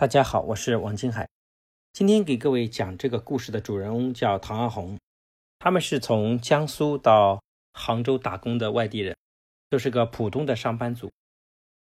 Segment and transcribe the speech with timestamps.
[0.00, 1.28] 大家好，我是王金海。
[1.92, 4.98] 今天给各位讲这个故事的主人翁叫唐阿红，
[5.58, 7.42] 他们是从江苏到
[7.74, 9.14] 杭州打工的外地人，
[9.68, 11.10] 都是个普通的上班族。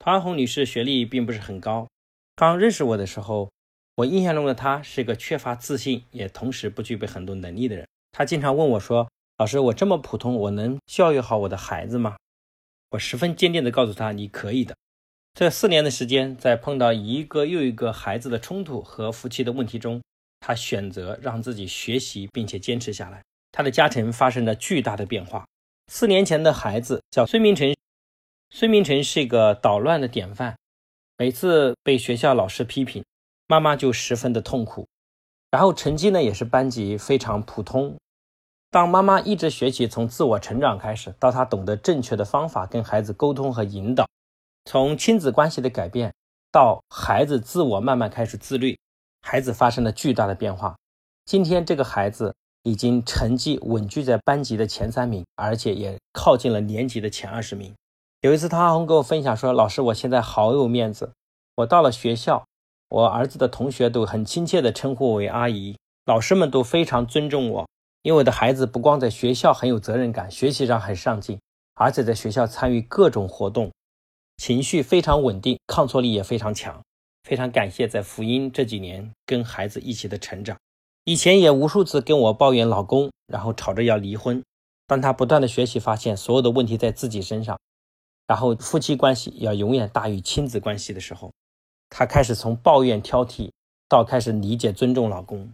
[0.00, 1.86] 唐阿红女士学历并不是很高，
[2.34, 3.52] 刚认识我的时候，
[3.94, 7.86] 我印象中的她是一个缺乏自信，也同时不具备很多能力的人。
[8.10, 9.08] 她经常问我说
[9.38, 12.16] ：“老师，我这么普通，我能教育好我的孩子吗？”
[12.90, 14.74] 我十分坚定地告诉她：“你可以的。”
[15.34, 20.02] 这四年的时间，在碰到一个又一个孩子的冲突和夫妻的问题中，
[20.40, 23.22] 他选择让自己学习并且坚持下来。
[23.50, 25.46] 他的家庭发生了巨大的变化。
[25.90, 27.74] 四年前的孩子叫孙明成，
[28.50, 30.54] 孙明成是一个捣乱的典范。
[31.16, 33.02] 每次被学校老师批评，
[33.48, 34.86] 妈妈就十分的痛苦。
[35.50, 37.96] 然后成绩呢，也是班级非常普通。
[38.70, 44.06] 当妈妈一直学习从自我成长开始，到她懂得正确的方法跟孩子沟通和引导。
[44.64, 46.12] 从亲子关系的改变
[46.50, 48.78] 到孩子自我慢慢开始自律，
[49.20, 50.76] 孩子发生了巨大的变化。
[51.24, 57.74] 今天这个孩子已经成绩稳居在班级的前三名，而且也靠近了年级的前二十名。
[58.20, 61.12] 有一次，他阿红跟我分享说：“老师，我现在好有面子。
[61.56, 62.44] 我到了学校，
[62.88, 67.68] 我儿子的同学都很亲切地称呼我为阿姨，老师们都非常尊重我，
[68.02, 71.40] 因为我的孩子不光在学校很有责任感，学习上很上进，
[71.74, 73.72] 而且在学校参与各种活动。”
[74.42, 76.82] 情绪非常稳定，抗挫力也非常强。
[77.22, 80.58] 非常感谢在福音这几年跟孩子一起的成长。
[81.04, 84.42] 以前也无数次跟我抱怨老公，然后吵着要离婚。
[84.88, 87.56] 当他不断的学习，发现所有的问题在自己身上，
[88.26, 91.30] 然后夫妻关系要永远大于亲子关系的时候，
[91.88, 93.52] 他开始从抱怨挑剔
[93.88, 95.52] 到开始理解尊重老公。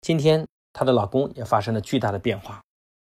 [0.00, 2.60] 今天她的老公也发生了巨大的变化。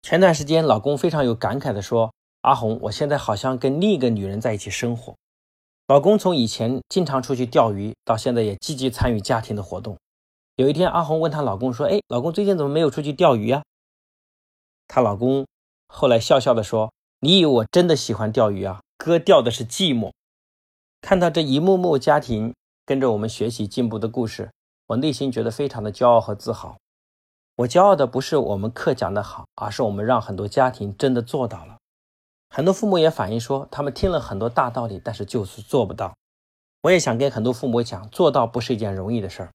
[0.04, 2.14] 前段时间，老公非常有感慨的说。
[2.46, 5.16] 阿红，我现在好像跟另一个女人在一起生活。
[5.88, 9.98] 老公从以前经常出去钓鱼，到现在也积极参与家庭的活动。
[10.56, 13.64] 有一天，阿红问她老公说：“哎，老公最近怎么没有出去钓鱼呀？”
[14.88, 15.48] 她老公
[15.88, 18.80] 后来笑笑的说：“你以为我真的喜欢钓鱼啊？
[18.96, 20.12] 哥钓的是寂寞。”
[21.02, 22.54] 看到这一幕幕家庭
[22.86, 24.52] 跟着我们学习进步的故事，
[24.86, 26.78] 我内心觉得非常的骄傲和自豪。
[27.56, 31.75] 我骄傲的不是我们课讲的好，而是我们让很多家庭真的做到了。
[32.56, 36.16] 很多父母也反映说，他们听了很多大道理，但是就是做不到。
[36.84, 39.52] 我也想跟很多父母讲，做到不是一件容易的事儿。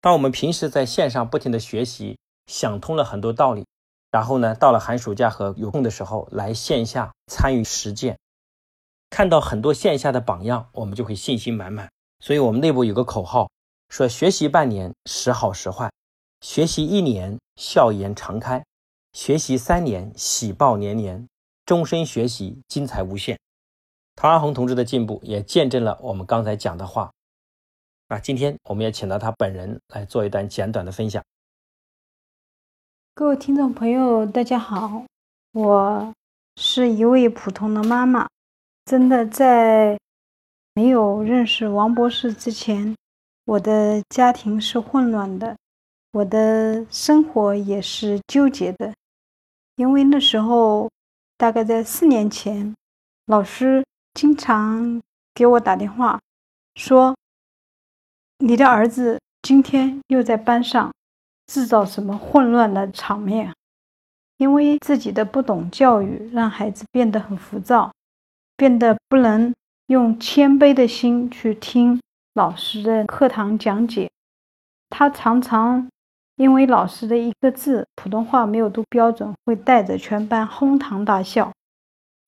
[0.00, 3.64] 当我们平时在线上不停的学习，想通了很多道理，
[4.10, 8.18] 然后呢，到了寒暑假和有空的时候来线下参与实践，
[9.08, 11.88] 看到很多线下的榜样，我们就会信心满满。
[12.18, 13.48] 所以我们内部有个口号，
[13.88, 15.92] 说学习半年时好时坏，
[16.40, 18.64] 学习一年笑颜常开，
[19.12, 21.24] 学习三年喜报年年。
[21.66, 23.36] 终身学习，精彩无限。
[24.14, 27.10] 唐阿红同志的进步也见证了我们刚才讲的话。
[28.08, 31.20] 那今天我们也请到他本人来做一段简短的分享。
[33.14, 35.04] 各位听众朋友，大家好，
[35.52, 36.14] 我
[36.54, 38.28] 是一位普通的妈妈。
[38.84, 39.98] 真的在
[40.74, 42.94] 没有认识王博士之前，
[43.44, 45.56] 我的家庭是混乱的，
[46.12, 48.94] 我的生活也是纠结的，
[49.74, 50.88] 因为那时候。
[51.38, 52.74] 大概在四年前，
[53.26, 55.02] 老师经常
[55.34, 56.18] 给我打电话，
[56.76, 57.14] 说
[58.38, 60.90] ：“你的儿子今天又在班上
[61.46, 63.52] 制造什么混乱的场面？
[64.38, 67.92] 因为自己的不懂教育，让孩子变得很浮躁，
[68.56, 69.54] 变得不能
[69.88, 72.00] 用谦卑的心去听
[72.32, 74.10] 老师的课堂讲解。
[74.88, 75.88] 他常常……”
[76.36, 81.50] 因为老师的一个字普通话没有读标准，会带着全班哄堂大笑，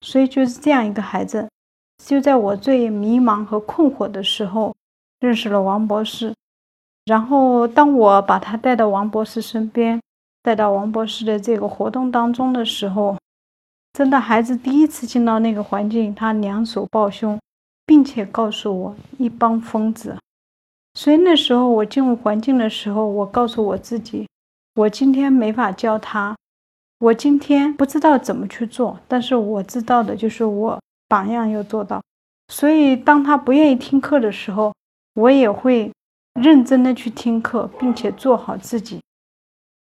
[0.00, 1.48] 所以就是这样一个孩子。
[2.02, 4.74] 就在我最迷茫和困惑的时候，
[5.20, 6.34] 认识了王博士。
[7.04, 10.00] 然后当我把他带到王博士身边，
[10.42, 13.16] 带到王博士的这个活动当中的时候，
[13.92, 17.38] 真的孩子第一次进到那个环境，他两手抱胸，
[17.84, 20.16] 并且告诉我：“一帮疯子。”
[20.98, 24.26] 所以那时候我进入环境的时候，我告诉我自己，
[24.74, 26.36] 我今天没法教他，
[26.98, 32.02] 我今天不知道怎么去做，但是我知道的就是我榜样要做到。
[32.48, 34.74] 所以当他不愿意听课的时候，
[35.14, 35.92] 我也会
[36.34, 39.00] 认真的去听课，并且做好自己。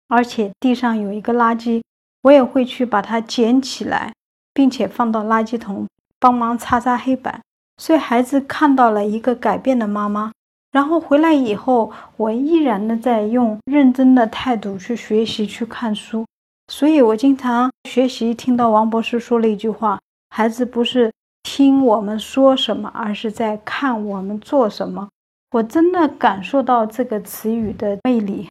[0.07, 1.81] 而且地上有一个垃圾，
[2.21, 4.13] 我也会去把它捡起来，
[4.53, 5.87] 并且放到垃圾桶，
[6.19, 7.41] 帮忙擦擦黑板。
[7.77, 10.31] 所以孩子看到了一个改变的妈妈。
[10.71, 16.25] 然后回来以后，我依然的在用认真的态度去学习、去看书。
[16.71, 19.99] 所以我经常学习，听到王博士说了一句话
[20.33, 21.11] ：“孩子不是
[21.43, 25.09] 听我们说什么，而是在看我们做什么。”
[25.51, 28.47] 我真的感受到这个词语的魅力。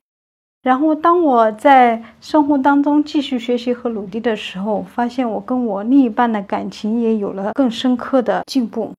[0.63, 8.93] 然后，当我在生活当中继续学习和努力的时候，发现我跟我另一半的感情也有了更深刻的进步。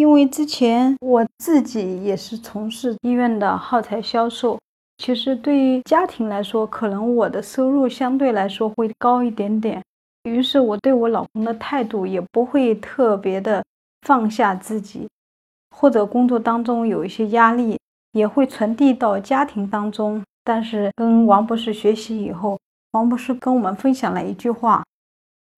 [0.00, 4.58] 因为之前我自己也是从事医院的耗材销售，
[4.96, 9.82] 其实对于家庭来说，可能我的收入相对来说会高一点点。
[10.22, 13.62] 于是，我对我老公的态度也不会特别的
[14.06, 15.06] 放下自己，
[15.76, 17.78] 或者工作当中有一些压力，
[18.12, 20.22] 也会传递到家庭当中。
[20.42, 22.58] 但是跟王博士学习以后，
[22.92, 24.82] 王博士跟我们分享了一句话，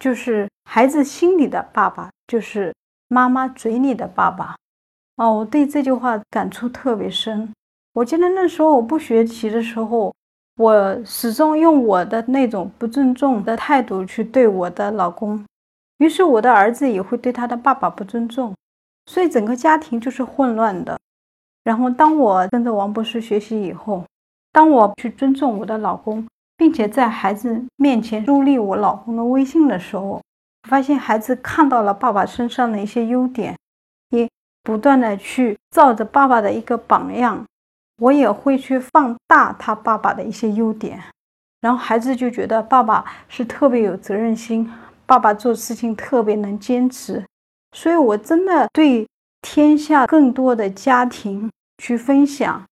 [0.00, 2.74] 就是孩子心里的爸爸就是
[3.12, 4.56] 妈妈嘴里的爸爸。
[5.16, 7.52] 哦，我对这句话感触特别深。
[7.92, 10.14] 我记得那时候我不学习的时候，
[10.56, 15.44] 我始终用我的那种不尊重的态度去对我的老公，
[15.98, 18.54] 于是我的儿子也会对他的爸爸不尊重，
[19.04, 20.98] 所以整个家庭就是混乱的。
[21.62, 24.02] 然后当我跟着王博士学习以后，
[24.52, 26.26] 当我去尊重我的老公，
[26.56, 30.18] 并且在孩子面前树立我老公的威信的时候，
[30.68, 33.56] 发现孩子看到了爸爸身上的一些优点，
[34.10, 34.28] 也
[34.62, 37.44] 不断的去照着爸爸的一个榜样，
[37.98, 41.02] 我也会去放大他爸爸的一些优点，
[41.60, 44.70] 然后孩子就觉得爸爸是特别有责任心，
[45.06, 47.24] 爸爸做事情特别能坚持，
[47.72, 49.06] 所以我真的对
[49.42, 52.64] 天下更多的家庭去分享，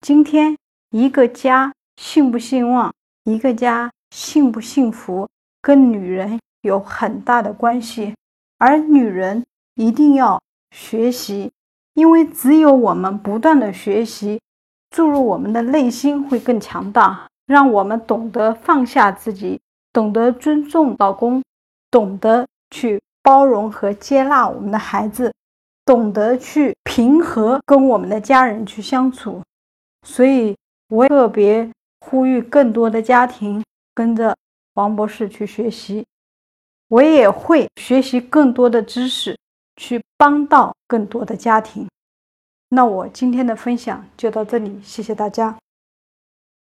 [0.00, 0.56] 今天。
[0.90, 2.90] 一个家兴不兴旺，
[3.24, 5.28] 一个家幸不幸福，
[5.60, 8.14] 跟女人有很大的关系。
[8.58, 9.44] 而女人
[9.74, 10.40] 一定要
[10.70, 11.50] 学习，
[11.94, 14.40] 因为只有我们不断的学习，
[14.90, 19.60] 注入我们的内心会更强大，让我们懂得放下自己，
[19.92, 21.42] 懂得尊重老公，
[21.90, 25.32] 懂得去包容和接纳我们的孩子，
[25.84, 29.42] 懂得去平和跟我们的家人去相处。
[30.06, 30.56] 所以。
[30.90, 31.70] 我特别
[32.00, 33.62] 呼吁更多的家庭
[33.94, 34.34] 跟着
[34.72, 36.02] 王博士去学习，
[36.88, 39.36] 我也会学习更多的知识，
[39.76, 41.86] 去帮到更多的家庭。
[42.70, 45.56] 那我今天的分享就到这里，谢谢大家。